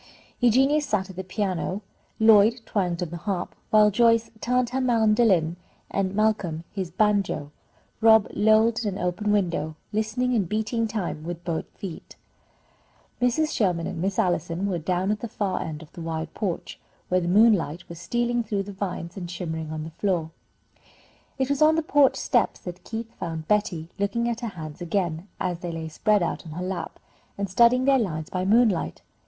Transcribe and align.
Eugenia 0.39 0.81
sat 0.81 1.11
at 1.11 1.15
the 1.15 1.23
piano, 1.23 1.83
Lloyd 2.19 2.61
twanged 2.65 3.03
on 3.03 3.09
the 3.09 3.17
harp, 3.17 3.53
while 3.69 3.91
Joyce 3.91 4.31
tuned 4.39 4.71
her 4.71 4.81
mandolin 4.81 5.57
and 5.91 6.15
Malcolm 6.15 6.63
his 6.71 6.89
banjo. 6.89 7.51
Rob 8.01 8.27
lolled 8.33 8.83
in 8.83 8.97
an 8.97 8.97
open 9.05 9.31
window, 9.31 9.75
listening, 9.93 10.33
and 10.33 10.49
beating 10.49 10.87
time 10.87 11.23
with 11.23 11.43
both 11.43 11.65
feet. 11.77 12.15
Mrs. 13.21 13.51
Sherman 13.55 13.85
and 13.85 14.01
Miss 14.01 14.17
Allison 14.17 14.65
were 14.65 14.79
down 14.79 15.11
at 15.11 15.19
the 15.19 15.27
far 15.27 15.61
end 15.61 15.83
of 15.83 15.91
the 15.93 16.01
wide 16.01 16.33
porch, 16.33 16.79
where 17.09 17.21
the 17.21 17.27
moonlight 17.27 17.87
was 17.87 17.99
stealing 17.99 18.43
through 18.43 18.63
the 18.63 18.73
vines 18.73 19.15
and 19.15 19.29
shimmering 19.29 19.71
on 19.71 19.83
the 19.83 19.91
floor. 19.91 20.31
It 21.37 21.47
was 21.47 21.61
on 21.61 21.75
the 21.75 21.83
porch 21.83 22.15
steps 22.15 22.59
that 22.61 22.83
Keith 22.83 23.13
found 23.19 23.47
Betty 23.47 23.87
looking 23.99 24.27
at 24.27 24.39
her 24.39 24.47
hands 24.47 24.81
again, 24.81 25.27
as 25.39 25.59
they 25.59 25.71
lay 25.71 25.89
spread 25.89 26.23
out 26.23 26.43
on 26.43 26.53
her 26.53 26.65
lap, 26.65 26.97
and 27.37 27.47
studying 27.47 27.85
their 27.85 27.99
lines 27.99 28.31
by 28.31 28.43
moonlight. 28.45 29.03